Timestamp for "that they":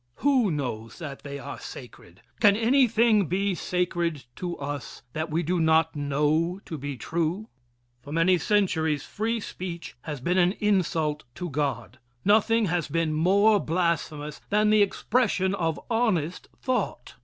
0.97-1.37